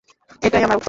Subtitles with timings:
[0.41, 0.79] এটাই আমার উত্তর।